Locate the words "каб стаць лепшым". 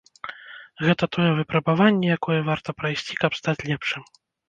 3.25-4.01